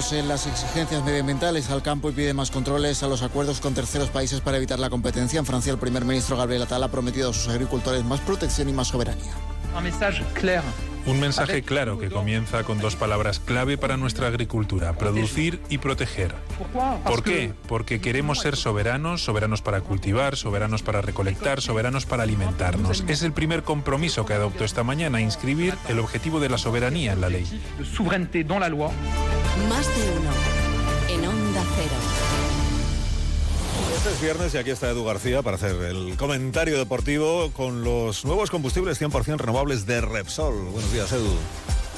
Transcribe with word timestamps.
cambios 0.00 0.12
en 0.12 0.28
las 0.28 0.46
exigencias 0.46 1.04
medioambientales 1.04 1.70
al 1.70 1.82
campo 1.82 2.08
y 2.08 2.12
pide 2.12 2.32
más 2.32 2.50
controles 2.50 3.02
a 3.02 3.08
los 3.08 3.22
acuerdos 3.22 3.60
con 3.60 3.74
terceros 3.74 4.08
países 4.08 4.40
para 4.40 4.56
evitar 4.56 4.78
la 4.78 4.88
competencia. 4.88 5.38
En 5.38 5.44
Francia, 5.44 5.72
el 5.72 5.78
primer 5.78 6.04
ministro 6.06 6.36
Gabriel 6.36 6.62
Attal 6.62 6.82
ha 6.82 6.90
prometido 6.90 7.30
a 7.30 7.34
sus 7.34 7.48
agricultores 7.48 8.04
más 8.04 8.20
protección 8.20 8.68
y 8.68 8.72
más 8.72 8.88
soberanía. 8.88 9.32
Un 9.76 9.82
mensaje 9.84 10.24
claro 10.32 10.64
un 11.06 11.18
mensaje 11.18 11.62
claro 11.62 11.98
que 11.98 12.10
comienza 12.10 12.62
con 12.62 12.78
dos 12.78 12.94
palabras 12.94 13.40
clave 13.40 13.78
para 13.78 13.96
nuestra 13.96 14.28
agricultura, 14.28 14.92
producir 14.92 15.60
y 15.68 15.78
proteger. 15.78 16.34
¿Por 17.04 17.22
qué? 17.22 17.52
Porque 17.68 18.00
queremos 18.00 18.40
ser 18.40 18.56
soberanos, 18.56 19.24
soberanos 19.24 19.62
para 19.62 19.80
cultivar, 19.80 20.36
soberanos 20.36 20.82
para 20.82 21.00
recolectar, 21.00 21.62
soberanos 21.62 22.06
para 22.06 22.24
alimentarnos. 22.24 23.04
Es 23.08 23.22
el 23.22 23.32
primer 23.32 23.62
compromiso 23.62 24.26
que 24.26 24.34
adoptó 24.34 24.64
esta 24.64 24.84
mañana, 24.84 25.20
inscribir 25.20 25.74
el 25.88 25.98
objetivo 25.98 26.38
de 26.38 26.50
la 26.50 26.58
soberanía 26.58 27.12
en 27.12 27.20
la 27.20 27.28
ley. 27.28 27.46
Más 29.68 29.86
de 29.88 30.10
uno 30.18 30.30
en 31.08 31.26
Onda 31.26 31.64
Cero. 31.76 31.94
Este 33.96 34.12
es 34.12 34.20
viernes 34.22 34.54
y 34.54 34.58
aquí 34.58 34.70
está 34.70 34.88
Edu 34.90 35.04
García 35.04 35.42
para 35.42 35.56
hacer 35.56 35.74
el 35.82 36.16
comentario 36.16 36.78
deportivo 36.78 37.50
con 37.52 37.84
los 37.84 38.24
nuevos 38.24 38.50
combustibles 38.50 39.00
100% 39.00 39.36
renovables 39.36 39.86
de 39.86 40.00
Repsol. 40.00 40.54
Buenos 40.70 40.92
días, 40.92 41.12
Edu. 41.12 41.34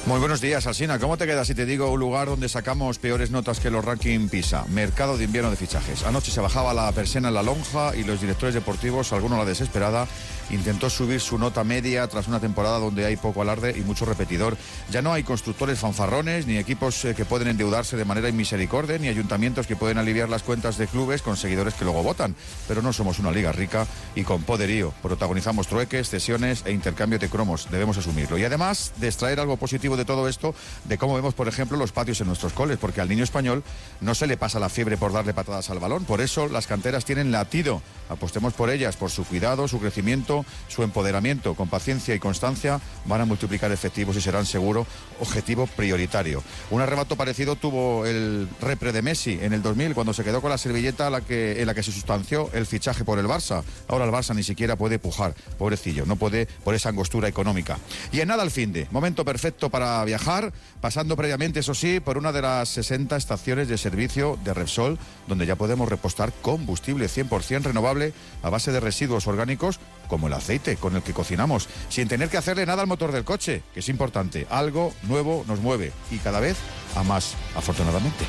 Muy 0.05 0.19
buenos 0.19 0.41
días, 0.41 0.67
Alsina. 0.67 0.99
¿Cómo 0.99 1.17
te 1.17 1.25
quedas 1.25 1.47
si 1.47 1.55
te 1.55 1.65
digo 1.65 1.89
un 1.89 1.97
lugar 1.97 2.27
donde 2.27 2.49
sacamos 2.49 2.99
peores 2.99 3.31
notas 3.31 3.61
que 3.61 3.69
los 3.69 3.85
ranking 3.85 4.27
PISA? 4.27 4.65
Mercado 4.67 5.17
de 5.17 5.23
invierno 5.23 5.49
de 5.49 5.55
fichajes. 5.55 6.03
Anoche 6.03 6.29
se 6.29 6.41
bajaba 6.41 6.73
la 6.73 6.91
persiana 6.91 7.29
en 7.29 7.35
la 7.35 7.41
lonja 7.41 7.95
y 7.95 8.03
los 8.03 8.19
directores 8.19 8.53
deportivos, 8.53 9.13
alguno 9.13 9.37
la 9.37 9.45
desesperada, 9.45 10.05
intentó 10.49 10.89
subir 10.89 11.21
su 11.21 11.37
nota 11.37 11.63
media 11.63 12.05
tras 12.07 12.27
una 12.27 12.41
temporada 12.41 12.79
donde 12.79 13.05
hay 13.05 13.15
poco 13.15 13.41
alarde 13.41 13.75
y 13.77 13.81
mucho 13.81 14.03
repetidor. 14.03 14.57
Ya 14.91 15.01
no 15.01 15.13
hay 15.13 15.23
constructores 15.23 15.79
fanfarrones, 15.79 16.47
ni 16.47 16.57
equipos 16.57 17.05
eh, 17.05 17.15
que 17.15 17.23
pueden 17.23 17.47
endeudarse 17.47 17.95
de 17.95 18.03
manera 18.03 18.27
inmisericordia, 18.27 18.97
ni 18.97 19.07
ayuntamientos 19.07 19.67
que 19.67 19.77
pueden 19.77 19.97
aliviar 19.97 20.27
las 20.27 20.43
cuentas 20.43 20.77
de 20.77 20.87
clubes 20.87 21.21
con 21.21 21.37
seguidores 21.37 21.75
que 21.75 21.85
luego 21.85 22.03
votan. 22.03 22.35
Pero 22.67 22.81
no 22.81 22.91
somos 22.91 23.19
una 23.19 23.31
liga 23.31 23.53
rica 23.53 23.87
y 24.15 24.23
con 24.23 24.43
poderío. 24.43 24.93
Protagonizamos 25.01 25.67
trueques, 25.67 26.09
cesiones 26.09 26.63
e 26.65 26.73
intercambio 26.73 27.19
de 27.19 27.29
cromos. 27.29 27.69
Debemos 27.71 27.97
asumirlo. 27.97 28.37
Y 28.37 28.43
además 28.43 28.91
de 28.97 29.07
extraer 29.07 29.39
algo 29.39 29.55
positivo 29.55 29.92
de 29.97 30.05
todo 30.05 30.27
esto, 30.27 30.55
de 30.85 30.97
cómo 30.97 31.15
vemos, 31.15 31.33
por 31.33 31.47
ejemplo, 31.47 31.77
los 31.77 31.91
patios 31.91 32.21
en 32.21 32.27
nuestros 32.27 32.53
coles, 32.53 32.77
porque 32.77 33.01
al 33.01 33.09
niño 33.09 33.23
español 33.23 33.63
no 34.01 34.15
se 34.15 34.27
le 34.27 34.37
pasa 34.37 34.59
la 34.59 34.69
fiebre 34.69 34.97
por 34.97 35.13
darle 35.13 35.33
patadas 35.33 35.69
al 35.69 35.79
balón. 35.79 36.05
Por 36.05 36.21
eso 36.21 36.47
las 36.47 36.67
canteras 36.67 37.05
tienen 37.05 37.31
latido. 37.31 37.81
Apostemos 38.09 38.53
por 38.53 38.69
ellas, 38.69 38.95
por 38.95 39.09
su 39.09 39.25
cuidado, 39.25 39.67
su 39.67 39.79
crecimiento 39.79 40.45
su 40.67 40.83
empoderamiento 40.83 41.53
con 41.55 41.67
paciencia 41.67 42.15
y 42.15 42.19
constancia 42.19 42.79
van 43.05 43.21
a 43.21 43.25
multiplicar 43.25 43.71
efectivos 43.71 44.15
y 44.15 44.21
serán 44.21 44.45
seguro 44.45 44.85
objetivo 45.19 45.67
prioritario. 45.67 46.43
Un 46.71 46.81
arrebato 46.81 47.15
parecido 47.15 47.55
tuvo 47.55 48.05
el 48.05 48.47
repre 48.61 48.91
de 48.91 49.01
Messi 49.01 49.39
en 49.41 49.53
el 49.53 49.61
2000 49.61 49.93
cuando 49.93 50.13
se 50.13 50.23
quedó 50.23 50.41
con 50.41 50.49
la 50.49 50.57
servilleta 50.57 51.07
en 51.07 51.65
la 51.65 51.73
que 51.73 51.83
se 51.83 51.91
sustanció 51.91 52.49
el 52.53 52.65
fichaje 52.65 53.03
por 53.03 53.19
el 53.19 53.25
Barça. 53.25 53.63
Ahora 53.87 54.05
el 54.05 54.11
Barça 54.11 54.35
ni 54.35 54.43
siquiera 54.43 54.75
puede 54.75 54.99
pujar, 54.99 55.35
pobrecillo, 55.57 56.05
no 56.05 56.15
puede 56.15 56.47
por 56.63 56.75
esa 56.75 56.89
angostura 56.89 57.27
económica. 57.27 57.77
Y 58.11 58.19
en 58.21 58.27
nada 58.27 58.43
al 58.43 58.51
fin 58.51 58.73
de, 58.73 58.87
momento 58.91 59.25
perfecto 59.25 59.69
para 59.69 59.82
viajar, 60.05 60.53
pasando 60.81 61.15
previamente, 61.15 61.59
eso 61.59 61.73
sí, 61.73 61.99
por 61.99 62.17
una 62.17 62.31
de 62.31 62.41
las 62.41 62.69
60 62.69 63.15
estaciones 63.15 63.67
de 63.67 63.77
servicio 63.77 64.37
de 64.43 64.53
Repsol, 64.53 64.97
donde 65.27 65.45
ya 65.45 65.55
podemos 65.55 65.89
repostar 65.89 66.31
combustible 66.41 67.07
100% 67.07 67.63
renovable 67.63 68.13
a 68.41 68.49
base 68.49 68.71
de 68.71 68.79
residuos 68.79 69.27
orgánicos 69.27 69.79
como 70.07 70.27
el 70.27 70.33
aceite 70.33 70.77
con 70.77 70.95
el 70.95 71.03
que 71.03 71.13
cocinamos, 71.13 71.67
sin 71.89 72.07
tener 72.07 72.29
que 72.29 72.37
hacerle 72.37 72.65
nada 72.65 72.81
al 72.81 72.87
motor 72.87 73.11
del 73.11 73.23
coche, 73.23 73.63
que 73.73 73.79
es 73.79 73.89
importante. 73.89 74.47
Algo 74.49 74.93
nuevo 75.03 75.43
nos 75.47 75.59
mueve 75.59 75.91
y 76.11 76.17
cada 76.17 76.39
vez 76.39 76.57
a 76.95 77.03
más, 77.03 77.35
afortunadamente. 77.55 78.25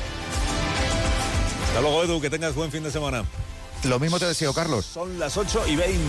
Hasta 1.67 1.81
luego, 1.81 2.03
Edu, 2.03 2.21
que 2.21 2.29
tengas 2.29 2.55
buen 2.55 2.71
fin 2.71 2.83
de 2.83 2.91
semana. 2.91 3.23
Lo 3.83 3.99
mismo 3.99 4.17
te 4.17 4.25
deseo, 4.25 4.53
Carlos. 4.53 4.85
Son 4.85 5.19
las 5.19 5.37
8 5.37 5.63
y 5.67 5.75
20, 5.75 5.99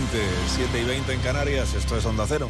7 0.55 0.81
y 0.81 0.85
20 0.85 1.13
en 1.13 1.19
Canarias. 1.19 1.73
Esto 1.75 1.97
es 1.97 2.05
Onda 2.05 2.25
Cero. 2.27 2.49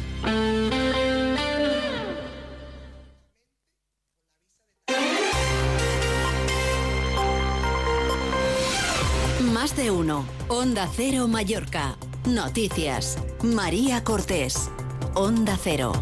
De 9.76 9.90
uno. 9.90 10.24
Onda 10.48 10.88
Cero 10.94 11.28
Mallorca. 11.28 11.96
Noticias. 12.26 13.18
María 13.42 14.02
Cortés. 14.02 14.70
Onda 15.14 15.58
Cero. 15.62 15.92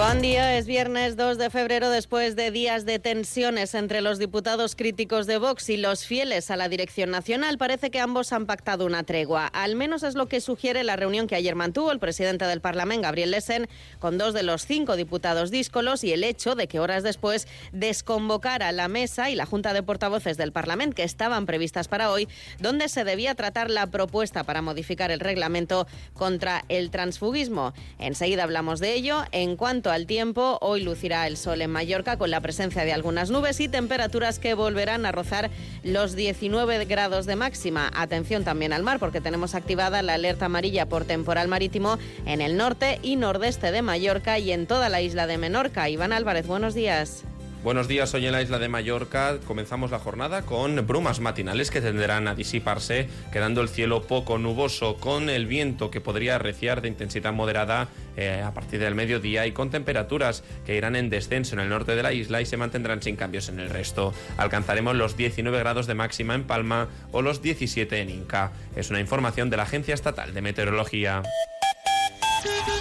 Buen 0.00 0.22
día, 0.22 0.56
es 0.56 0.66
viernes 0.66 1.14
2 1.18 1.36
de 1.36 1.50
febrero 1.50 1.90
después 1.90 2.34
de 2.34 2.50
días 2.50 2.86
de 2.86 2.98
tensiones 2.98 3.74
entre 3.74 4.00
los 4.00 4.18
diputados 4.18 4.74
críticos 4.74 5.26
de 5.26 5.36
Vox 5.36 5.68
y 5.68 5.76
los 5.76 6.06
fieles 6.06 6.50
a 6.50 6.56
la 6.56 6.70
dirección 6.70 7.10
nacional. 7.10 7.58
Parece 7.58 7.90
que 7.90 8.00
ambos 8.00 8.32
han 8.32 8.46
pactado 8.46 8.86
una 8.86 9.02
tregua. 9.02 9.46
Al 9.46 9.76
menos 9.76 10.02
es 10.02 10.14
lo 10.14 10.26
que 10.26 10.40
sugiere 10.40 10.84
la 10.84 10.96
reunión 10.96 11.26
que 11.26 11.34
ayer 11.34 11.54
mantuvo 11.54 11.92
el 11.92 11.98
presidente 11.98 12.46
del 12.46 12.62
Parlamento, 12.62 13.02
Gabriel 13.02 13.32
Lesen, 13.32 13.68
con 13.98 14.16
dos 14.16 14.32
de 14.32 14.42
los 14.42 14.64
cinco 14.64 14.96
diputados 14.96 15.50
díscolos 15.50 16.02
y 16.02 16.14
el 16.14 16.24
hecho 16.24 16.54
de 16.54 16.66
que 16.66 16.80
horas 16.80 17.02
después 17.02 17.46
desconvocara 17.72 18.72
la 18.72 18.88
mesa 18.88 19.28
y 19.28 19.34
la 19.34 19.44
Junta 19.44 19.74
de 19.74 19.82
Portavoces 19.82 20.38
del 20.38 20.50
Parlamento 20.50 20.96
que 20.96 21.04
estaban 21.04 21.44
previstas 21.44 21.88
para 21.88 22.10
hoy, 22.10 22.26
donde 22.58 22.88
se 22.88 23.04
debía 23.04 23.34
tratar 23.34 23.70
la 23.70 23.88
propuesta 23.88 24.44
para 24.44 24.62
modificar 24.62 25.10
el 25.10 25.20
reglamento 25.20 25.86
contra 26.14 26.64
el 26.70 26.90
transfugismo. 26.90 27.74
Enseguida 27.98 28.44
hablamos 28.44 28.80
de 28.80 28.94
ello. 28.94 29.24
En 29.32 29.56
cuanto 29.56 29.89
al 29.90 30.06
tiempo, 30.06 30.58
hoy 30.60 30.82
lucirá 30.82 31.26
el 31.26 31.36
sol 31.36 31.62
en 31.62 31.70
Mallorca 31.70 32.18
con 32.18 32.30
la 32.30 32.40
presencia 32.40 32.84
de 32.84 32.92
algunas 32.92 33.30
nubes 33.30 33.60
y 33.60 33.68
temperaturas 33.68 34.38
que 34.38 34.54
volverán 34.54 35.06
a 35.06 35.12
rozar 35.12 35.50
los 35.82 36.16
19 36.16 36.84
grados 36.84 37.26
de 37.26 37.36
máxima. 37.36 37.90
Atención 37.94 38.44
también 38.44 38.72
al 38.72 38.82
mar 38.82 38.98
porque 38.98 39.20
tenemos 39.20 39.54
activada 39.54 40.02
la 40.02 40.14
alerta 40.14 40.46
amarilla 40.46 40.88
por 40.88 41.04
temporal 41.04 41.48
marítimo 41.48 41.98
en 42.26 42.40
el 42.40 42.56
norte 42.56 42.98
y 43.02 43.16
nordeste 43.16 43.72
de 43.72 43.82
Mallorca 43.82 44.38
y 44.38 44.52
en 44.52 44.66
toda 44.66 44.88
la 44.88 45.00
isla 45.00 45.26
de 45.26 45.38
Menorca. 45.38 45.88
Iván 45.88 46.12
Álvarez, 46.12 46.46
buenos 46.46 46.74
días. 46.74 47.24
Buenos 47.62 47.88
días, 47.88 48.14
hoy 48.14 48.24
en 48.24 48.32
la 48.32 48.40
isla 48.40 48.58
de 48.58 48.70
Mallorca 48.70 49.36
comenzamos 49.46 49.90
la 49.90 49.98
jornada 49.98 50.46
con 50.46 50.86
brumas 50.86 51.20
matinales 51.20 51.70
que 51.70 51.82
tenderán 51.82 52.26
a 52.26 52.34
disiparse, 52.34 53.06
quedando 53.34 53.60
el 53.60 53.68
cielo 53.68 54.04
poco 54.04 54.38
nuboso, 54.38 54.96
con 54.96 55.28
el 55.28 55.44
viento 55.44 55.90
que 55.90 56.00
podría 56.00 56.36
arreciar 56.36 56.80
de 56.80 56.88
intensidad 56.88 57.34
moderada 57.34 57.88
eh, 58.16 58.42
a 58.42 58.54
partir 58.54 58.80
del 58.80 58.94
mediodía 58.94 59.46
y 59.46 59.52
con 59.52 59.68
temperaturas 59.68 60.42
que 60.64 60.74
irán 60.74 60.96
en 60.96 61.10
descenso 61.10 61.54
en 61.54 61.60
el 61.60 61.68
norte 61.68 61.94
de 61.94 62.02
la 62.02 62.14
isla 62.14 62.40
y 62.40 62.46
se 62.46 62.56
mantendrán 62.56 63.02
sin 63.02 63.16
cambios 63.16 63.50
en 63.50 63.60
el 63.60 63.68
resto. 63.68 64.14
Alcanzaremos 64.38 64.96
los 64.96 65.18
19 65.18 65.58
grados 65.58 65.86
de 65.86 65.94
máxima 65.94 66.34
en 66.34 66.44
Palma 66.44 66.88
o 67.12 67.20
los 67.20 67.42
17 67.42 68.00
en 68.00 68.08
Inca. 68.08 68.52
Es 68.74 68.88
una 68.88 69.00
información 69.00 69.50
de 69.50 69.58
la 69.58 69.64
Agencia 69.64 69.92
Estatal 69.92 70.32
de 70.32 70.40
Meteorología. 70.40 71.22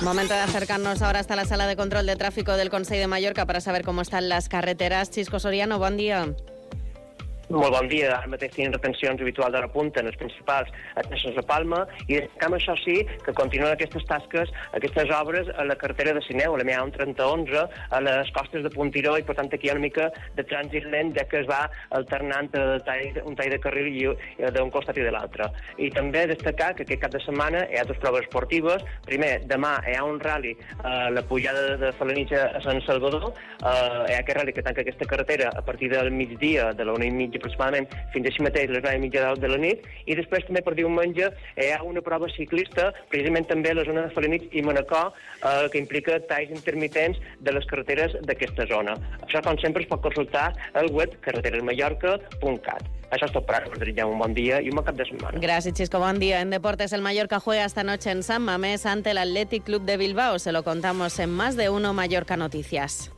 Momento 0.01 0.33
de 0.33 0.39
acercarnos 0.39 1.01
ahora 1.01 1.19
hasta 1.19 1.35
la 1.35 1.45
sala 1.45 1.67
de 1.67 1.75
control 1.75 2.05
de 2.05 2.15
tráfico 2.15 2.53
del 2.53 2.69
Consejo 2.69 3.01
de 3.01 3.07
Mallorca 3.07 3.45
para 3.45 3.61
saber 3.61 3.83
cómo 3.83 4.01
están 4.01 4.29
las 4.29 4.49
carreteras. 4.49 5.09
Chisco 5.11 5.39
Soriano, 5.39 5.77
buen 5.77 5.97
día. 5.97 6.33
Molt 7.49 7.73
bon 7.73 7.87
dia. 7.89 8.11
Ara 8.13 8.29
mateix 8.29 8.51
tenim 8.53 8.69
retencions 8.75 9.21
habituals 9.23 9.55
de 9.55 9.59
la 9.63 9.67
punta 9.73 10.03
en 10.03 10.07
els 10.11 10.17
principals 10.21 10.69
accessos 11.01 11.37
a 11.41 11.43
Palma 11.49 11.79
i 12.05 12.19
destacam 12.19 12.53
això 12.53 12.75
sí 12.77 12.99
que 13.25 13.33
continuen 13.33 13.71
aquestes 13.71 14.03
tasques, 14.05 14.51
aquestes 14.77 15.09
obres 15.17 15.49
a 15.57 15.65
la 15.65 15.73
carretera 15.81 16.13
de 16.13 16.21
Sineu, 16.21 16.53
a 16.53 16.59
la 16.61 16.67
MA 16.67 16.83
3011, 16.93 17.63
a 17.89 18.01
les 18.05 18.29
costes 18.35 18.61
de 18.61 18.69
Puntiró 18.69 19.15
i 19.17 19.25
per 19.25 19.33
tant 19.39 19.49
aquí 19.49 19.65
hi 19.65 19.71
ha 19.71 19.77
una 19.79 19.85
mica 19.87 20.11
de 20.37 20.45
trànsit 20.45 20.85
lent 20.93 21.09
ja 21.15 21.23
que 21.31 21.39
es 21.41 21.49
va 21.49 21.63
alternant 21.97 22.51
tall, 22.53 23.17
un 23.25 23.39
tall 23.39 23.49
de 23.55 23.59
carril 23.63 23.89
i 23.97 24.05
d'un 24.53 24.69
costat 24.69 25.01
i 25.01 25.07
de 25.07 25.15
l'altre. 25.17 25.49
I 25.81 25.89
també 25.97 26.27
destacar 26.29 26.75
que 26.77 26.85
aquest 26.85 27.01
cap 27.01 27.17
de 27.17 27.23
setmana 27.25 27.65
hi 27.73 27.81
ha 27.81 27.87
dues 27.89 27.97
proves 28.05 28.27
esportives. 28.27 28.85
Primer, 29.09 29.31
demà 29.49 29.79
hi 29.89 29.97
ha 29.97 30.05
un 30.05 30.21
rally 30.21 30.53
a 30.83 31.09
la 31.09 31.25
pujada 31.25 31.79
de 31.81 31.91
Falanitxa 31.97 32.45
a 32.61 32.63
Sant 32.67 32.85
Salvador. 32.85 33.31
Uh, 33.33 34.05
hi 34.05 34.13
ha 34.13 34.21
aquest 34.21 34.37
rally 34.37 34.53
que 34.53 34.67
tanca 34.69 34.85
aquesta 34.85 35.09
carretera 35.09 35.49
a 35.49 35.65
partir 35.65 35.89
del 35.97 36.13
migdia, 36.13 36.69
de 36.77 36.85
la 36.85 36.93
una 36.93 37.09
i 37.09 37.13
mitja 37.15 37.38
aproximadament 37.39 37.89
fins 38.13 38.29
així 38.29 38.45
mateix 38.45 38.69
les 38.71 38.83
9 38.85 38.95
i 38.99 39.03
mitja 39.05 39.33
de 39.39 39.51
la 39.51 39.59
nit 39.61 39.87
i 40.05 40.17
després 40.19 40.45
també 40.47 40.63
per 40.65 40.75
diumenge 40.77 41.31
hi 41.55 41.71
ha 41.73 41.81
una 41.87 42.03
prova 42.05 42.29
ciclista 42.35 42.89
precisament 43.09 43.49
també 43.49 43.73
a 43.73 43.79
la 43.79 43.87
zona 43.87 44.05
de 44.07 44.13
Falanits 44.15 44.51
i 44.51 44.63
Manacor 44.65 45.11
eh, 45.11 45.67
que 45.71 45.81
implica 45.81 46.19
talls 46.29 46.53
intermitents 46.53 47.19
de 47.39 47.55
les 47.55 47.65
carreteres 47.69 48.15
d'aquesta 48.27 48.67
zona. 48.69 48.95
Això 49.25 49.43
com 49.45 49.57
sempre 49.63 49.83
es 49.83 49.89
pot 49.89 50.03
consultar 50.05 50.49
al 50.79 50.91
web 50.95 51.15
carreteresmallorca.cat. 51.25 52.95
Això 53.09 53.25
és 53.25 53.33
tot 53.33 53.45
per 53.47 53.57
ara. 53.57 54.05
Un 54.05 54.19
bon 54.21 54.33
dia 54.37 54.59
i 54.61 54.69
un 54.69 54.77
bon 54.77 54.85
cap 54.85 54.97
de 54.97 55.05
setmana. 55.05 55.39
Gracias, 55.41 55.73
Chisco. 55.73 55.99
Buen 55.99 56.19
día. 56.19 56.41
En 56.41 56.51
deportes, 56.51 56.93
el 56.93 57.01
Mallorca 57.01 57.39
juega 57.39 57.65
esta 57.65 57.83
noche 57.83 58.11
en 58.11 58.23
San 58.23 58.43
Mamés 58.43 58.85
ante 58.85 59.11
el 59.11 59.17
Athletic 59.17 59.63
Club 59.63 59.83
de 59.83 59.97
Bilbao. 59.97 60.37
Se 60.37 60.51
lo 60.51 60.63
contamos 60.63 61.17
en 61.19 61.31
más 61.31 61.55
de 61.55 61.69
uno 61.69 61.93
Mallorca 61.93 62.37
Noticias. 62.37 63.11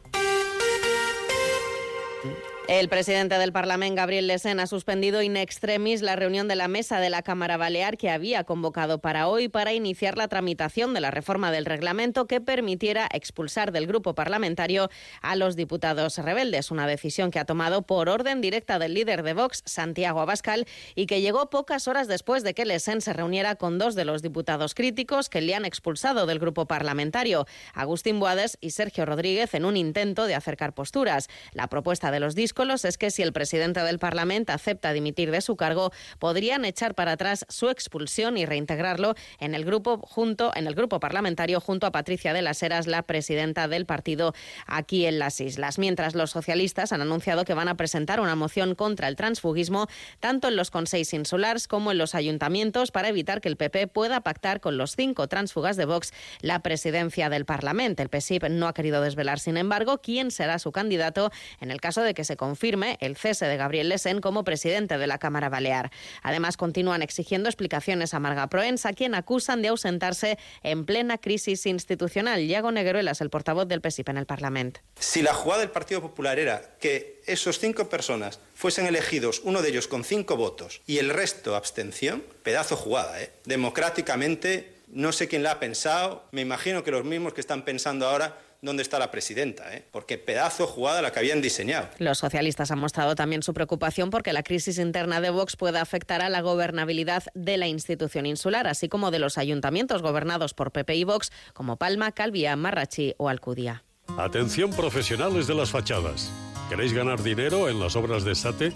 El 2.71 2.87
presidente 2.87 3.37
del 3.37 3.51
Parlamento, 3.51 3.97
Gabriel 3.97 4.27
Lesen, 4.27 4.61
ha 4.61 4.65
suspendido 4.65 5.21
in 5.21 5.35
extremis 5.35 6.01
la 6.01 6.15
reunión 6.15 6.47
de 6.47 6.55
la 6.55 6.69
mesa 6.69 7.01
de 7.01 7.09
la 7.09 7.21
Cámara 7.21 7.57
Balear 7.57 7.97
que 7.97 8.09
había 8.09 8.45
convocado 8.45 8.99
para 8.99 9.27
hoy 9.27 9.49
para 9.49 9.73
iniciar 9.73 10.17
la 10.17 10.29
tramitación 10.29 10.93
de 10.93 11.01
la 11.01 11.11
reforma 11.11 11.51
del 11.51 11.65
reglamento 11.65 12.27
que 12.27 12.39
permitiera 12.39 13.09
expulsar 13.11 13.73
del 13.73 13.87
grupo 13.87 14.15
parlamentario 14.15 14.89
a 15.21 15.35
los 15.35 15.57
diputados 15.57 16.17
rebeldes, 16.17 16.71
una 16.71 16.87
decisión 16.87 17.29
que 17.29 17.39
ha 17.39 17.45
tomado 17.45 17.81
por 17.81 18.07
orden 18.07 18.39
directa 18.39 18.79
del 18.79 18.93
líder 18.93 19.23
de 19.23 19.33
Vox, 19.33 19.63
Santiago 19.65 20.21
Abascal, 20.21 20.65
y 20.95 21.07
que 21.07 21.19
llegó 21.19 21.49
pocas 21.49 21.89
horas 21.89 22.07
después 22.07 22.41
de 22.41 22.53
que 22.53 22.63
Lesen 22.63 23.01
se 23.01 23.11
reuniera 23.11 23.55
con 23.55 23.79
dos 23.79 23.95
de 23.95 24.05
los 24.05 24.21
diputados 24.21 24.75
críticos 24.75 25.27
que 25.27 25.41
le 25.41 25.55
han 25.55 25.65
expulsado 25.65 26.25
del 26.25 26.39
grupo 26.39 26.67
parlamentario, 26.67 27.47
Agustín 27.73 28.21
Boades 28.21 28.57
y 28.61 28.71
Sergio 28.71 29.05
Rodríguez, 29.05 29.55
en 29.55 29.65
un 29.65 29.75
intento 29.75 30.25
de 30.25 30.35
acercar 30.35 30.73
posturas. 30.73 31.27
La 31.51 31.67
propuesta 31.67 32.11
de 32.11 32.21
los 32.21 32.33
discos 32.33 32.60
es 32.61 32.97
que 32.99 33.09
si 33.09 33.23
el 33.23 33.33
presidente 33.33 33.81
del 33.81 33.97
Parlamento 33.97 34.53
acepta 34.53 34.93
dimitir 34.93 35.31
de 35.31 35.41
su 35.41 35.55
cargo, 35.55 35.91
podrían 36.19 36.63
echar 36.63 36.93
para 36.93 37.13
atrás 37.13 37.43
su 37.49 37.69
expulsión 37.69 38.37
y 38.37 38.45
reintegrarlo 38.45 39.15
en 39.39 39.55
el 39.55 39.65
grupo 39.65 39.97
junto 39.97 40.51
en 40.55 40.67
el 40.67 40.75
grupo 40.75 40.99
parlamentario 40.99 41.59
junto 41.59 41.87
a 41.87 41.91
Patricia 41.91 42.33
de 42.33 42.43
las 42.43 42.61
Heras, 42.61 42.85
la 42.85 43.01
presidenta 43.01 43.67
del 43.67 43.87
partido 43.87 44.35
aquí 44.67 45.07
en 45.07 45.17
las 45.17 45.41
islas. 45.41 45.79
Mientras 45.79 46.13
los 46.13 46.29
socialistas 46.29 46.91
han 46.91 47.01
anunciado 47.01 47.45
que 47.45 47.55
van 47.55 47.67
a 47.67 47.75
presentar 47.75 48.19
una 48.19 48.35
moción 48.35 48.75
contra 48.75 49.07
el 49.07 49.15
transfugismo 49.15 49.87
tanto 50.19 50.47
en 50.47 50.55
los 50.55 50.69
consejos 50.69 51.13
insulares 51.13 51.67
como 51.67 51.91
en 51.91 51.97
los 51.97 52.13
ayuntamientos 52.13 52.91
para 52.91 53.09
evitar 53.09 53.41
que 53.41 53.49
el 53.49 53.57
PP 53.57 53.87
pueda 53.87 54.21
pactar 54.21 54.61
con 54.61 54.77
los 54.77 54.95
cinco 54.95 55.27
transfugas 55.27 55.77
de 55.77 55.85
Vox 55.85 56.13
la 56.41 56.59
presidencia 56.59 57.29
del 57.29 57.45
Parlamento. 57.45 58.03
El 58.03 58.09
PSIP 58.09 58.49
no 58.49 58.67
ha 58.67 58.73
querido 58.75 59.01
desvelar, 59.01 59.39
sin 59.39 59.57
embargo, 59.57 59.99
quién 59.99 60.29
será 60.29 60.59
su 60.59 60.71
candidato 60.71 61.31
en 61.59 61.71
el 61.71 61.81
caso 61.81 62.03
de 62.03 62.13
que 62.13 62.23
se 62.23 62.37
confirme 62.41 62.97
el 63.01 63.17
cese 63.17 63.45
de 63.45 63.55
Gabriel 63.55 63.89
Lesen 63.89 64.19
como 64.19 64.43
presidente 64.43 64.97
de 64.97 65.05
la 65.05 65.19
Cámara 65.19 65.47
Balear. 65.47 65.91
Además, 66.23 66.57
continúan 66.57 67.03
exigiendo 67.03 67.47
explicaciones 67.47 68.15
a 68.15 68.19
Marga 68.19 68.47
Proens, 68.47 68.87
a 68.87 68.93
quien 68.93 69.13
acusan 69.13 69.61
de 69.61 69.67
ausentarse 69.67 70.39
en 70.63 70.87
plena 70.87 71.19
crisis 71.19 71.67
institucional. 71.67 72.47
Yago 72.47 72.71
Negruelas, 72.71 73.21
el 73.21 73.29
portavoz 73.29 73.67
del 73.67 73.81
PSIP 73.81 74.09
en 74.09 74.17
el 74.17 74.25
Parlamento. 74.25 74.81
Si 74.95 75.21
la 75.21 75.35
jugada 75.35 75.61
del 75.61 75.69
Partido 75.69 76.01
Popular 76.01 76.39
era 76.39 76.63
que 76.79 77.21
esos 77.27 77.59
cinco 77.59 77.89
personas 77.89 78.39
fuesen 78.55 78.87
elegidos, 78.87 79.41
uno 79.43 79.61
de 79.61 79.69
ellos 79.69 79.87
con 79.87 80.03
cinco 80.03 80.35
votos 80.35 80.81
y 80.87 80.97
el 80.97 81.11
resto 81.11 81.55
abstención, 81.55 82.23
pedazo 82.41 82.75
jugada, 82.75 83.21
¿eh? 83.21 83.31
Democráticamente, 83.45 84.77
no 84.87 85.11
sé 85.11 85.27
quién 85.27 85.43
la 85.43 85.51
ha 85.51 85.59
pensado, 85.59 86.25
me 86.31 86.41
imagino 86.41 86.83
que 86.83 86.89
los 86.89 87.05
mismos 87.05 87.33
que 87.33 87.41
están 87.41 87.65
pensando 87.65 88.07
ahora 88.07 88.39
dónde 88.61 88.83
está 88.83 88.99
la 88.99 89.11
presidenta, 89.11 89.75
¿eh? 89.75 89.83
porque 89.91 90.17
pedazo 90.17 90.67
jugada 90.67 91.01
la 91.01 91.11
que 91.11 91.19
habían 91.19 91.41
diseñado. 91.41 91.89
Los 91.97 92.19
socialistas 92.19 92.71
han 92.71 92.79
mostrado 92.79 93.15
también 93.15 93.43
su 93.43 93.53
preocupación 93.53 94.09
porque 94.09 94.33
la 94.33 94.43
crisis 94.43 94.77
interna 94.77 95.19
de 95.19 95.31
Vox 95.31 95.55
puede 95.55 95.79
afectar 95.79 96.21
a 96.21 96.29
la 96.29 96.41
gobernabilidad 96.41 97.23
de 97.33 97.57
la 97.57 97.67
institución 97.67 98.25
insular, 98.25 98.67
así 98.67 98.87
como 98.87 99.11
de 99.11 99.19
los 99.19 99.37
ayuntamientos 99.37 100.01
gobernados 100.01 100.53
por 100.53 100.71
PP 100.71 100.95
y 100.95 101.03
Vox, 101.03 101.31
como 101.53 101.77
Palma, 101.77 102.11
Calvía, 102.11 102.55
Marrachi 102.55 103.15
o 103.17 103.29
Alcudia. 103.29 103.83
Atención 104.17 104.71
profesionales 104.71 105.47
de 105.47 105.55
las 105.55 105.71
fachadas. 105.71 106.31
¿Queréis 106.69 106.93
ganar 106.93 107.21
dinero 107.23 107.69
en 107.69 107.79
las 107.79 107.95
obras 107.95 108.23
de 108.23 108.35
SATE? 108.35 108.73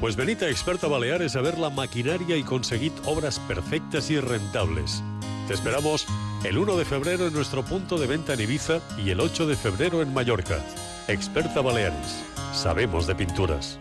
Pues 0.00 0.16
venid 0.16 0.42
a 0.42 0.48
Experta 0.48 0.88
Baleares 0.88 1.36
a 1.36 1.40
ver 1.40 1.58
la 1.58 1.70
maquinaria 1.70 2.36
y 2.36 2.42
conseguid 2.42 2.92
obras 3.04 3.38
perfectas 3.40 4.10
y 4.10 4.18
rentables. 4.18 5.02
Te 5.46 5.54
esperamos 5.54 6.06
el 6.44 6.58
1 6.58 6.76
de 6.76 6.84
febrero 6.84 7.26
en 7.26 7.32
nuestro 7.32 7.64
punto 7.64 7.98
de 7.98 8.06
venta 8.06 8.34
en 8.34 8.40
Ibiza 8.40 8.80
y 8.98 9.10
el 9.10 9.20
8 9.20 9.46
de 9.46 9.56
febrero 9.56 10.02
en 10.02 10.12
Mallorca. 10.12 10.58
Experta 11.06 11.60
Baleares. 11.60 12.24
Sabemos 12.52 13.06
de 13.06 13.14
pinturas. 13.14 13.78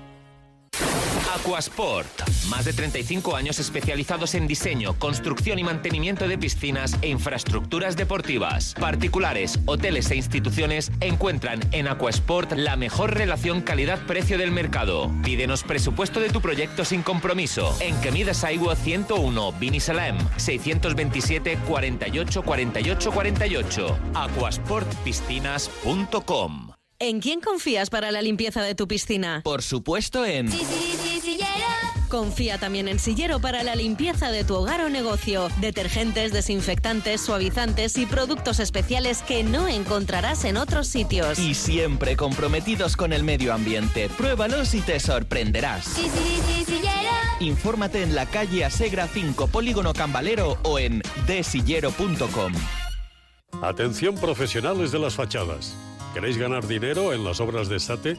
Aquasport. 1.33 2.09
Más 2.49 2.65
de 2.65 2.73
35 2.73 3.35
años 3.35 3.57
especializados 3.59 4.35
en 4.35 4.45
diseño, 4.47 4.99
construcción 4.99 5.57
y 5.59 5.63
mantenimiento 5.63 6.27
de 6.27 6.37
piscinas 6.37 6.97
e 7.01 7.07
infraestructuras 7.07 7.95
deportivas. 7.95 8.75
Particulares, 8.79 9.57
hoteles 9.65 10.11
e 10.11 10.17
instituciones 10.17 10.91
encuentran 10.99 11.61
en 11.71 11.87
Aquasport 11.87 12.51
la 12.53 12.75
mejor 12.75 13.13
relación 13.13 13.61
calidad-precio 13.61 14.37
del 14.37 14.51
mercado. 14.51 15.09
Pídenos 15.23 15.63
presupuesto 15.63 16.19
de 16.19 16.27
tu 16.29 16.41
proyecto 16.41 16.83
sin 16.83 17.01
compromiso. 17.01 17.73
En 17.79 17.95
Kemidas 18.01 18.43
Aigua 18.43 18.75
101, 18.75 19.53
Binisalem, 19.53 20.17
627 20.35 21.59
48 21.67 22.43
48 22.43 23.11
48. 23.11 23.99
Aquasportpiscinas.com 24.15 26.71
¿En 27.03 27.19
quién 27.19 27.41
confías 27.41 27.89
para 27.89 28.11
la 28.11 28.21
limpieza 28.21 28.61
de 28.61 28.75
tu 28.75 28.87
piscina? 28.87 29.41
Por 29.43 29.63
supuesto 29.63 30.23
en... 30.23 30.47
Confía 32.11 32.57
también 32.57 32.89
en 32.89 32.99
Sillero 32.99 33.39
para 33.39 33.63
la 33.63 33.73
limpieza 33.73 34.31
de 34.31 34.43
tu 34.43 34.55
hogar 34.55 34.81
o 34.81 34.89
negocio. 34.89 35.47
Detergentes, 35.61 36.33
desinfectantes, 36.33 37.21
suavizantes 37.21 37.97
y 37.97 38.05
productos 38.05 38.59
especiales 38.59 39.21
que 39.21 39.45
no 39.45 39.69
encontrarás 39.69 40.43
en 40.43 40.57
otros 40.57 40.87
sitios. 40.87 41.39
Y 41.39 41.53
siempre 41.53 42.17
comprometidos 42.17 42.97
con 42.97 43.13
el 43.13 43.23
medio 43.23 43.53
ambiente. 43.53 44.09
Pruébalos 44.17 44.73
y 44.73 44.81
te 44.81 44.99
sorprenderás. 44.99 45.95
Infórmate 47.39 48.03
en 48.03 48.13
la 48.13 48.25
calle 48.25 48.65
Asegra 48.65 49.07
5, 49.07 49.47
Polígono 49.47 49.93
Cambalero 49.93 50.57
o 50.63 50.79
en 50.79 51.01
desillero.com. 51.25 52.51
Atención 53.61 54.15
profesionales 54.15 54.91
de 54.91 54.99
las 54.99 55.15
fachadas. 55.15 55.77
¿Queréis 56.13 56.37
ganar 56.37 56.67
dinero 56.67 57.13
en 57.13 57.23
las 57.23 57.39
obras 57.39 57.69
de 57.69 57.79
SATE? 57.79 58.17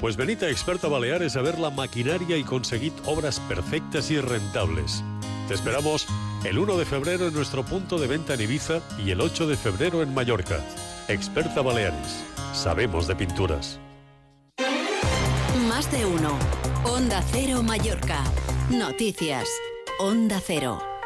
Pues 0.00 0.16
venid 0.16 0.42
a 0.44 0.48
Experta 0.48 0.86
Baleares 0.86 1.36
a 1.36 1.42
ver 1.42 1.58
la 1.58 1.70
maquinaria 1.70 2.36
y 2.36 2.44
conseguid 2.44 2.92
obras 3.04 3.40
perfectas 3.40 4.10
y 4.10 4.20
rentables. 4.20 5.02
Te 5.48 5.54
esperamos 5.54 6.06
el 6.44 6.58
1 6.58 6.76
de 6.76 6.84
febrero 6.84 7.26
en 7.26 7.34
nuestro 7.34 7.64
punto 7.64 7.98
de 7.98 8.06
venta 8.06 8.34
en 8.34 8.42
Ibiza 8.42 8.80
y 9.04 9.10
el 9.10 9.20
8 9.20 9.48
de 9.48 9.56
febrero 9.56 10.02
en 10.02 10.14
Mallorca. 10.14 10.60
Experta 11.08 11.62
Baleares. 11.62 12.24
Sabemos 12.52 13.08
de 13.08 13.16
pinturas. 13.16 13.80
Más 15.68 15.90
de 15.90 16.06
uno. 16.06 16.38
Onda 16.84 17.20
Cero 17.32 17.62
Mallorca. 17.62 18.22
Noticias. 18.70 19.48
Onda 19.98 20.40
Cero. 20.44 20.97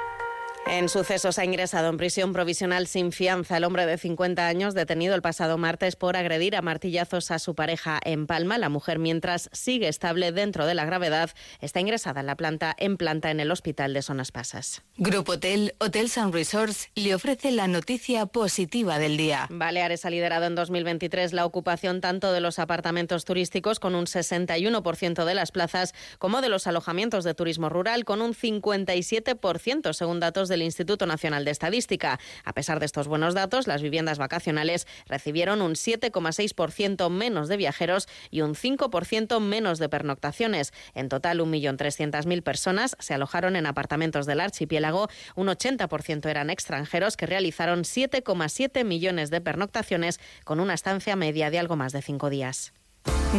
En 0.65 0.89
sucesos 0.89 1.41
ha 1.41 1.45
ingresado 1.45 1.89
en 1.89 1.97
prisión 1.97 2.33
provisional 2.33 2.87
sin 2.87 3.11
fianza 3.11 3.57
el 3.57 3.65
hombre 3.65 3.85
de 3.85 3.99
50 3.99 4.47
años 4.47 4.75
detenido 4.75 5.17
el 5.17 5.21
pasado 5.21 5.59
martes 5.59 5.97
por 5.97 6.17
agredir 6.17 6.55
a 6.55 6.63
martillazos 6.63 7.33
a 7.33 7.41
su 7.41 7.57
pareja 7.57 7.99
en 8.05 8.29
Palma. 8.29 8.59
La 8.59 8.69
mujer, 8.69 9.01
mientras 9.01 9.51
sigue 9.53 9.89
estable 9.89 10.31
dentro 10.31 10.65
de 10.65 10.75
la 10.75 10.85
gravedad, 10.85 11.31
está 11.61 11.81
ingresada 11.81 12.21
en 12.21 12.27
la 12.27 12.37
planta 12.37 12.75
en 12.79 12.97
planta 12.97 13.33
en 13.33 13.41
el 13.41 13.51
hospital 13.51 13.93
de 13.93 14.03
Zonas 14.03 14.31
Pasas. 14.31 14.83
Grupo 14.97 15.33
Hotel, 15.33 15.75
Hotels 15.81 16.17
and 16.17 16.33
Resorts 16.33 16.89
le 16.95 17.15
ofrece 17.15 17.51
la 17.51 17.67
noticia 17.67 18.27
positiva 18.27 19.01
del 19.01 19.17
día. 19.17 19.49
Baleares 19.51 20.05
ha 20.05 20.11
liderado 20.11 20.47
en 20.47 20.55
2023 20.55 21.33
la 21.33 21.45
ocupación 21.45 22.01
tanto 22.01 22.33
de 22.33 22.41
los 22.41 22.61
apartamentos 22.61 23.25
turísticos 23.25 23.81
con 23.81 23.97
un 23.97 24.07
61% 24.07 25.25
de 25.25 25.35
las 25.35 25.51
plazas 25.51 25.93
como 26.19 26.41
de 26.41 26.49
los 26.49 26.69
alojamientos 26.69 27.25
de 27.25 27.35
turismo 27.35 27.69
rural 27.69 28.05
con 28.05 28.23
un 28.23 28.33
57% 28.33 29.93
según 29.93 30.21
datos 30.21 30.52
del 30.53 30.63
Instituto 30.63 31.07
Nacional 31.07 31.45
de 31.45 31.51
Estadística. 31.51 32.21
A 32.45 32.53
pesar 32.53 32.79
de 32.79 32.87
estos 32.87 33.09
buenos 33.09 33.33
datos, 33.35 33.67
las 33.67 33.81
viviendas 33.81 34.19
vacacionales 34.19 34.87
recibieron 35.09 35.63
un 35.63 35.73
7,6% 35.73 37.11
menos 37.11 37.49
de 37.49 37.57
viajeros 37.57 38.07
y 38.31 38.43
un 38.43 38.55
5% 38.55 39.41
menos 39.41 39.79
de 39.79 39.89
pernoctaciones. 39.89 40.73
En 40.95 41.09
total, 41.09 41.41
1.300.000 41.41 42.43
personas 42.43 42.97
se 42.99 43.15
alojaron 43.15 43.57
en 43.57 43.67
apartamentos 43.67 44.27
del 44.27 44.41
archipiélago. 44.41 45.09
Un 45.35 45.49
80% 45.49 46.29
eran 46.29 46.51
extranjeros 46.51 47.17
que 47.17 47.27
realizaron 47.27 47.85
7,7 47.85 48.85
millones 48.85 49.31
de 49.31 49.41
pernoctaciones 49.41 50.21
con 50.45 50.61
una 50.61 50.75
estancia 50.75 51.17
media 51.17 51.51
de 51.51 51.59
algo 51.59 51.77
más 51.77 51.93
de 51.93 52.03
cinco 52.03 52.29
días. 52.29 52.75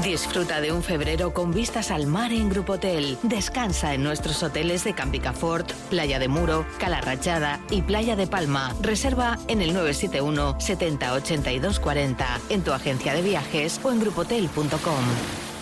Disfruta 0.01 0.59
de 0.59 0.71
un 0.71 0.81
febrero 0.81 1.33
con 1.33 1.51
vistas 1.51 1.91
al 1.91 2.07
mar 2.07 2.33
en 2.33 2.49
Grupo 2.49 2.73
Hotel. 2.73 3.17
Descansa 3.21 3.93
en 3.93 4.03
nuestros 4.03 4.41
hoteles 4.41 4.83
de 4.83 4.95
Campicafort, 4.95 5.71
Playa 5.91 6.17
de 6.17 6.27
Muro, 6.27 6.65
Calarrachada 6.79 7.59
y 7.69 7.83
Playa 7.83 8.15
de 8.15 8.25
Palma. 8.25 8.75
Reserva 8.81 9.37
en 9.47 9.61
el 9.61 9.73
971 9.73 10.59
70 10.59 11.13
82 11.13 11.79
40 11.79 12.41
en 12.49 12.63
tu 12.63 12.73
agencia 12.73 13.13
de 13.13 13.21
viajes 13.21 13.79
o 13.83 13.91
en 13.91 13.99
grupotel.com. 13.99 15.52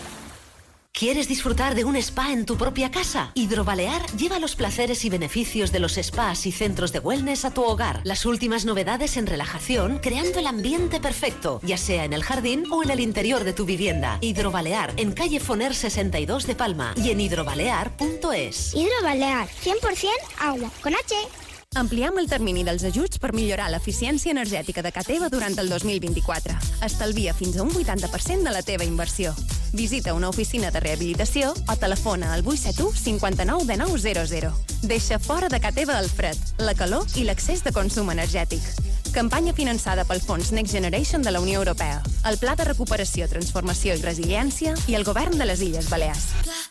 ¿Quieres 0.93 1.27
disfrutar 1.27 1.74
de 1.74 1.86
un 1.86 1.95
spa 1.95 2.31
en 2.31 2.45
tu 2.45 2.57
propia 2.57 2.91
casa? 2.91 3.31
Hidrobalear 3.33 4.05
lleva 4.17 4.39
los 4.39 4.55
placeres 4.55 5.03
y 5.05 5.10
beneficios 5.10 5.71
de 5.71 5.79
los 5.79 5.93
spas 5.95 6.45
y 6.45 6.51
centros 6.51 6.91
de 6.91 7.00
wellness 7.00 7.45
a 7.45 7.51
tu 7.51 7.63
hogar. 7.63 8.01
Las 8.03 8.25
últimas 8.25 8.65
novedades 8.65 9.17
en 9.17 9.25
relajación, 9.25 10.00
creando 10.00 10.38
el 10.39 10.48
ambiente 10.48 11.00
perfecto, 11.00 11.60
ya 11.63 11.77
sea 11.77 12.05
en 12.05 12.13
el 12.13 12.24
jardín 12.24 12.65
o 12.71 12.83
en 12.83 12.91
el 12.91 13.00
interior 13.00 13.43
de 13.45 13.53
tu 13.53 13.65
vivienda. 13.65 14.19
Hidrobalear, 14.21 14.93
en 14.98 15.13
calle 15.13 15.39
Foner 15.39 15.74
62 15.74 16.45
de 16.45 16.55
Palma 16.55 16.93
y 16.98 17.10
en 17.10 17.21
hidrobalear.es. 17.21 18.75
Hidrobalear, 18.75 19.48
100% 19.48 20.10
agua, 20.39 20.71
con 20.83 20.93
H. 20.93 21.15
Ampliem 21.80 22.18
el 22.20 22.28
termini 22.28 22.66
dels 22.68 22.84
ajuts 22.84 23.16
per 23.24 23.30
millorar 23.32 23.70
l'eficiència 23.72 24.34
energètica 24.34 24.82
de 24.84 24.90
Cateva 24.92 25.30
durant 25.32 25.54
el 25.56 25.70
2024. 25.72 26.58
Estalvia 26.84 27.32
fins 27.34 27.56
a 27.56 27.63
un 27.63 27.72
80% 27.72 28.44
de 28.44 28.51
la 28.51 28.62
teva 28.62 28.84
inversió. 28.84 29.32
Visita 29.72 30.13
una 30.13 30.28
oficina 30.28 30.68
de 30.70 30.82
rehabilitació 30.84 31.54
o 31.56 31.75
telefona 31.80 32.34
al 32.34 32.44
871 32.44 32.92
59 33.00 33.66
de 33.72 33.78
900. 33.78 34.84
Deixa 34.84 35.18
fora 35.18 35.48
de 35.48 35.62
Cateva 35.63 35.98
el 36.01 36.10
fred, 36.10 36.36
la 36.60 36.75
calor 36.75 37.08
i 37.16 37.24
l'accés 37.24 37.63
de 37.63 37.72
consum 37.72 38.12
energètic. 38.12 38.60
Campanya 39.16 39.56
finançada 39.56 40.04
pel 40.04 40.20
Fons 40.20 40.51
Next 40.51 40.75
Generation 40.75 41.24
de 41.24 41.32
la 41.32 41.40
Unió 41.40 41.63
Europea, 41.63 42.04
el 42.28 42.38
Pla 42.38 42.58
de 42.60 42.68
Recuperació, 42.68 43.32
Transformació 43.32 43.96
i 43.96 44.04
Resiliència 44.04 44.75
i 44.92 45.00
el 45.00 45.08
Govern 45.08 45.40
de 45.40 45.48
les 45.48 45.63
Illes 45.63 45.88
Balears. 45.90 46.71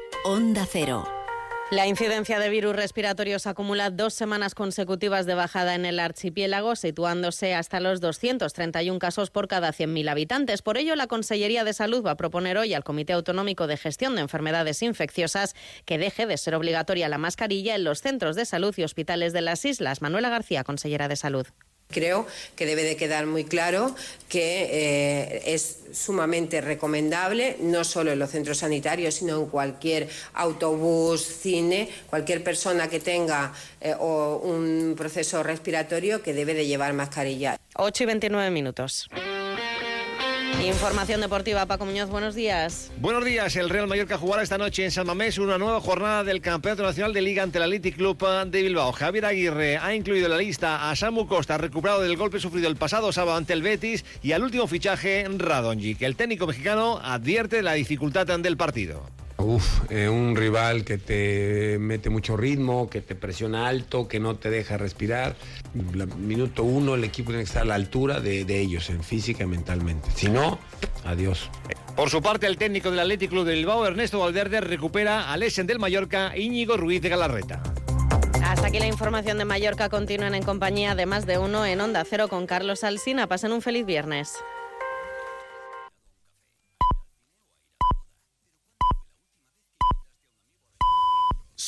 Onda 0.23 0.67
Cero. 0.69 1.03
La 1.71 1.87
incidencia 1.87 2.37
de 2.37 2.51
virus 2.51 2.75
respiratorios 2.75 3.47
acumula 3.47 3.89
dos 3.89 4.13
semanas 4.13 4.53
consecutivas 4.53 5.25
de 5.25 5.33
bajada 5.33 5.73
en 5.73 5.83
el 5.83 5.99
archipiélago, 5.99 6.75
situándose 6.75 7.55
hasta 7.55 7.79
los 7.79 8.01
231 8.01 8.99
casos 8.99 9.31
por 9.31 9.47
cada 9.47 9.73
100.000 9.73 10.11
habitantes. 10.11 10.61
Por 10.61 10.77
ello, 10.77 10.95
la 10.95 11.07
Consellería 11.07 11.63
de 11.63 11.73
Salud 11.73 12.05
va 12.05 12.11
a 12.11 12.17
proponer 12.17 12.59
hoy 12.59 12.75
al 12.75 12.83
Comité 12.83 13.13
Autonómico 13.13 13.65
de 13.65 13.77
Gestión 13.77 14.13
de 14.13 14.21
Enfermedades 14.21 14.83
Infecciosas 14.83 15.55
que 15.85 15.97
deje 15.97 16.27
de 16.27 16.37
ser 16.37 16.53
obligatoria 16.53 17.09
la 17.09 17.17
mascarilla 17.17 17.73
en 17.73 17.83
los 17.83 18.01
centros 18.01 18.35
de 18.35 18.45
salud 18.45 18.75
y 18.77 18.83
hospitales 18.83 19.33
de 19.33 19.41
las 19.41 19.65
islas. 19.65 20.03
Manuela 20.03 20.29
García, 20.29 20.63
consellera 20.63 21.07
de 21.07 21.15
Salud. 21.15 21.47
Creo 21.91 22.25
que 22.55 22.65
debe 22.65 22.83
de 22.83 22.95
quedar 22.95 23.25
muy 23.25 23.45
claro 23.45 23.95
que 24.29 24.69
eh, 24.71 25.41
es 25.53 25.79
sumamente 25.91 26.61
recomendable, 26.61 27.57
no 27.59 27.83
solo 27.83 28.11
en 28.11 28.19
los 28.19 28.29
centros 28.29 28.59
sanitarios, 28.59 29.15
sino 29.15 29.37
en 29.39 29.45
cualquier 29.47 30.07
autobús, 30.33 31.21
cine, 31.21 31.89
cualquier 32.09 32.43
persona 32.43 32.87
que 32.87 32.99
tenga 32.99 33.53
eh, 33.81 33.93
o 33.99 34.37
un 34.37 34.95
proceso 34.97 35.43
respiratorio 35.43 36.23
que 36.23 36.33
debe 36.33 36.53
de 36.53 36.65
llevar 36.65 36.93
mascarilla. 36.93 37.57
8 37.75 38.03
y 38.03 38.05
29 38.07 38.51
minutos. 38.51 39.09
Información 40.59 41.21
deportiva, 41.21 41.65
Paco 41.65 41.85
Muñoz, 41.85 42.09
buenos 42.09 42.35
días. 42.35 42.91
Buenos 42.97 43.25
días, 43.25 43.55
el 43.55 43.69
Real 43.69 43.87
Mallorca 43.87 44.17
jugará 44.17 44.43
esta 44.43 44.57
noche 44.57 44.83
en 44.83 44.91
San 44.91 45.07
Mamés 45.07 45.37
una 45.37 45.57
nueva 45.57 45.81
jornada 45.81 46.23
del 46.23 46.41
Campeonato 46.41 46.83
Nacional 46.83 47.13
de 47.13 47.21
Liga 47.21 47.43
ante 47.43 47.57
el 47.57 47.63
Athletic 47.63 47.95
Club 47.95 48.17
de 48.47 48.61
Bilbao. 48.61 48.91
Javier 48.91 49.25
Aguirre 49.25 49.77
ha 49.77 49.95
incluido 49.95 50.25
en 50.25 50.31
la 50.31 50.37
lista 50.37 50.89
a 50.89 50.95
Samu 50.95 51.27
Costa, 51.27 51.57
recuperado 51.57 52.01
del 52.01 52.17
golpe 52.17 52.39
sufrido 52.39 52.67
el 52.67 52.75
pasado 52.75 53.11
sábado 53.11 53.37
ante 53.37 53.53
el 53.53 53.61
Betis, 53.61 54.05
y 54.21 54.33
al 54.33 54.43
último 54.43 54.67
fichaje, 54.67 55.25
que 55.97 56.05
El 56.05 56.15
técnico 56.15 56.47
mexicano 56.47 56.99
advierte 57.03 57.61
la 57.61 57.73
dificultad 57.73 58.27
del 58.27 58.57
partido. 58.57 59.09
Uf, 59.43 59.89
eh, 59.89 60.07
un 60.07 60.35
rival 60.35 60.83
que 60.85 60.97
te 60.97 61.77
mete 61.79 62.09
mucho 62.09 62.37
ritmo, 62.37 62.89
que 62.89 63.01
te 63.01 63.15
presiona 63.15 63.67
alto, 63.67 64.07
que 64.07 64.19
no 64.19 64.35
te 64.35 64.49
deja 64.49 64.77
respirar. 64.77 65.35
La- 65.93 66.05
minuto 66.05 66.63
uno 66.63 66.95
el 66.95 67.03
equipo 67.03 67.29
tiene 67.31 67.43
que 67.43 67.47
estar 67.47 67.63
a 67.63 67.65
la 67.65 67.75
altura 67.75 68.19
de, 68.19 68.45
de 68.45 68.59
ellos, 68.59 68.89
en 68.89 69.03
física 69.03 69.43
y 69.43 69.47
mentalmente. 69.47 70.09
Si 70.15 70.29
no, 70.29 70.59
adiós. 71.05 71.49
Por 71.95 72.09
su 72.09 72.21
parte, 72.21 72.47
el 72.47 72.57
técnico 72.57 72.89
del 72.89 72.99
Athletic 72.99 73.29
Club 73.29 73.45
de 73.45 73.53
Bilbao, 73.53 73.85
Ernesto 73.85 74.19
Valverde, 74.19 74.61
recupera 74.61 75.31
al 75.31 75.43
Essen 75.43 75.67
del 75.67 75.79
Mallorca, 75.79 76.37
Íñigo 76.37 76.77
Ruiz 76.77 77.01
de 77.01 77.09
Galarreta. 77.09 77.61
Hasta 78.43 78.67
aquí 78.67 78.79
la 78.79 78.87
información 78.87 79.37
de 79.37 79.45
Mallorca. 79.45 79.89
Continúen 79.89 80.35
en 80.35 80.43
compañía 80.43 80.93
de 80.95 81.05
más 81.05 81.25
de 81.25 81.37
uno 81.37 81.65
en 81.65 81.79
Onda 81.81 82.03
Cero 82.09 82.27
con 82.27 82.47
Carlos 82.47 82.83
Alsina. 82.83 83.27
Pasen 83.27 83.51
un 83.53 83.61
feliz 83.61 83.85
viernes. 83.85 84.33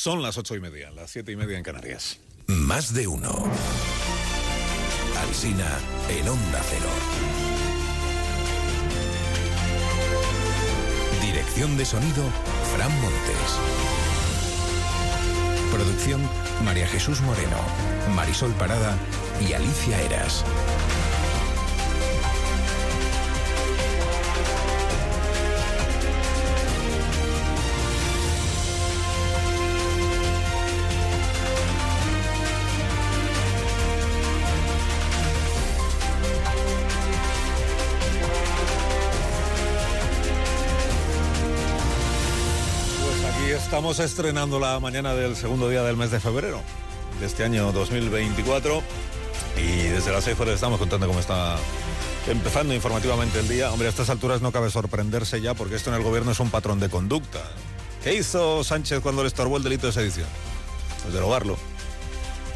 Son 0.04 0.20
las 0.22 0.36
ocho 0.36 0.54
y 0.54 0.60
media, 0.60 0.90
las 0.90 1.10
siete 1.10 1.32
y 1.32 1.36
media 1.36 1.56
en 1.56 1.64
Canarias. 1.64 2.20
Más 2.46 2.92
de 2.92 3.06
uno. 3.06 3.30
Alsina 5.18 5.78
en 6.10 6.28
Onda 6.28 6.60
Cero. 6.62 6.90
Dirección 11.22 11.78
de 11.78 11.86
sonido, 11.86 12.22
Fran 12.76 12.92
Montes. 13.00 13.58
Producción, 15.72 16.20
María 16.66 16.86
Jesús 16.86 17.22
Moreno, 17.22 17.56
Marisol 18.14 18.52
Parada 18.56 18.98
y 19.40 19.54
Alicia 19.54 20.02
Eras. 20.02 20.44
Estamos 43.54 44.00
estrenando 44.00 44.58
la 44.58 44.80
mañana 44.80 45.14
del 45.14 45.36
segundo 45.36 45.68
día 45.68 45.82
del 45.84 45.96
mes 45.96 46.10
de 46.10 46.18
febrero 46.18 46.60
de 47.20 47.26
este 47.26 47.44
año 47.44 47.70
2024 47.70 48.82
y 49.56 49.88
desde 49.90 50.10
las 50.10 50.24
6 50.24 50.40
horas 50.40 50.54
estamos 50.56 50.80
contando 50.80 51.06
cómo 51.06 51.20
está 51.20 51.56
empezando 52.26 52.74
informativamente 52.74 53.38
el 53.38 53.46
día. 53.46 53.70
Hombre, 53.70 53.86
a 53.86 53.90
estas 53.90 54.10
alturas 54.10 54.42
no 54.42 54.50
cabe 54.50 54.70
sorprenderse 54.70 55.40
ya 55.40 55.54
porque 55.54 55.76
esto 55.76 55.90
en 55.90 55.96
el 55.96 56.02
gobierno 56.02 56.32
es 56.32 56.40
un 56.40 56.50
patrón 56.50 56.80
de 56.80 56.88
conducta. 56.88 57.40
¿Qué 58.02 58.14
hizo 58.14 58.64
Sánchez 58.64 59.00
cuando 59.00 59.22
le 59.22 59.28
estorbó 59.28 59.56
el 59.56 59.62
delito 59.62 59.86
de 59.86 59.92
sedición? 59.92 60.26
Pues 61.02 61.14
derogarlo. 61.14 61.56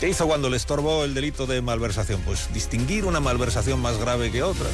¿Qué 0.00 0.08
hizo 0.08 0.26
cuando 0.26 0.50
le 0.50 0.56
estorbó 0.56 1.04
el 1.04 1.14
delito 1.14 1.46
de 1.46 1.62
malversación? 1.62 2.20
Pues 2.22 2.52
distinguir 2.52 3.04
una 3.04 3.20
malversación 3.20 3.80
más 3.80 3.98
grave 3.98 4.32
que 4.32 4.42
otra. 4.42 4.66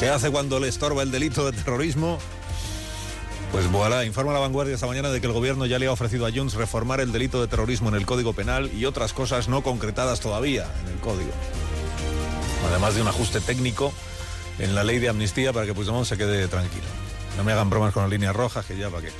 ¿Qué 0.00 0.08
hace 0.08 0.30
cuando 0.30 0.58
le 0.58 0.68
estorba 0.68 1.02
el 1.02 1.12
delito 1.12 1.48
de 1.48 1.56
terrorismo? 1.56 2.18
Pues 3.52 3.70
voilà, 3.70 4.04
informa 4.04 4.32
la 4.32 4.38
vanguardia 4.40 4.74
esta 4.74 4.86
mañana 4.86 5.10
de 5.10 5.20
que 5.20 5.26
el 5.26 5.32
gobierno 5.32 5.66
ya 5.66 5.78
le 5.78 5.86
ha 5.86 5.92
ofrecido 5.92 6.26
a 6.26 6.32
Junts 6.32 6.54
reformar 6.54 7.00
el 7.00 7.12
delito 7.12 7.40
de 7.40 7.48
terrorismo 7.48 7.88
en 7.88 7.94
el 7.94 8.04
Código 8.04 8.32
Penal 8.32 8.70
y 8.74 8.84
otras 8.84 9.12
cosas 9.12 9.48
no 9.48 9.62
concretadas 9.62 10.20
todavía 10.20 10.66
en 10.82 10.92
el 10.92 10.98
Código. 10.98 11.30
Además 12.68 12.94
de 12.94 13.02
un 13.02 13.08
ajuste 13.08 13.40
técnico 13.40 13.92
en 14.58 14.74
la 14.74 14.84
ley 14.84 14.98
de 14.98 15.08
amnistía 15.08 15.52
para 15.52 15.66
que 15.66 15.74
Puigdemont 15.74 16.06
se 16.06 16.16
quede 16.16 16.48
tranquilo. 16.48 16.86
No 17.36 17.44
me 17.44 17.52
hagan 17.52 17.70
bromas 17.70 17.92
con 17.92 18.02
las 18.02 18.10
líneas 18.10 18.34
rojas, 18.34 18.64
que 18.64 18.76
ya 18.76 18.90
para 18.90 19.02
qué. 19.02 19.12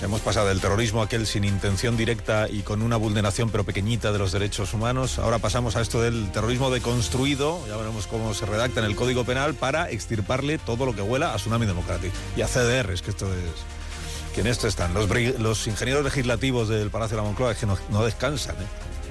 Hemos 0.00 0.20
pasado 0.20 0.46
del 0.46 0.60
terrorismo 0.60 1.02
aquel 1.02 1.26
sin 1.26 1.42
intención 1.42 1.96
directa 1.96 2.46
y 2.48 2.62
con 2.62 2.82
una 2.82 2.96
vulneración 2.96 3.50
pero 3.50 3.64
pequeñita 3.64 4.12
de 4.12 4.18
los 4.18 4.30
derechos 4.30 4.72
humanos. 4.72 5.18
Ahora 5.18 5.40
pasamos 5.40 5.74
a 5.74 5.80
esto 5.80 6.00
del 6.00 6.30
terrorismo 6.30 6.70
deconstruido, 6.70 7.66
ya 7.66 7.76
veremos 7.76 8.06
cómo 8.06 8.32
se 8.32 8.46
redacta 8.46 8.78
en 8.78 8.86
el 8.86 8.94
Código 8.94 9.24
Penal 9.24 9.54
para 9.54 9.90
extirparle 9.90 10.58
todo 10.58 10.86
lo 10.86 10.94
que 10.94 11.02
huela 11.02 11.34
a 11.34 11.36
Tsunami 11.36 11.66
Democratic 11.66 12.12
y 12.36 12.42
a 12.42 12.46
CDRs, 12.46 13.02
que 13.02 13.10
esto 13.10 13.26
es... 13.32 14.34
Que 14.34 14.42
en 14.42 14.46
esto 14.46 14.68
están. 14.68 14.94
Los 14.94 15.66
ingenieros 15.66 16.04
legislativos 16.04 16.68
del 16.68 16.90
Palacio 16.90 17.16
de 17.16 17.22
la 17.22 17.28
Moncloa 17.28 17.52
es 17.52 17.58
que 17.58 17.66
no, 17.66 17.76
no 17.90 18.04
descansan, 18.04 18.54
¿eh? 18.56 18.66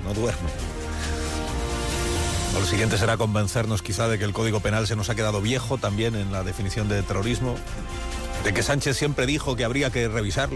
no 0.06 0.14
duermen. 0.14 0.54
Lo 2.54 2.66
siguiente 2.66 2.98
será 2.98 3.18
convencernos 3.18 3.82
quizá 3.82 4.08
de 4.08 4.18
que 4.18 4.24
el 4.24 4.32
Código 4.32 4.62
Penal 4.62 4.88
se 4.88 4.96
nos 4.96 5.10
ha 5.10 5.16
quedado 5.16 5.42
viejo 5.42 5.78
también 5.78 6.16
en 6.16 6.32
la 6.32 6.44
definición 6.44 6.88
de 6.88 7.04
terrorismo, 7.04 7.56
de 8.44 8.54
que 8.54 8.64
Sánchez 8.64 8.98
siempre 8.98 9.26
dijo 9.26 9.56
que 9.56 9.66
habría 9.66 9.90
que 9.90 10.08
revisarlo, 10.08 10.56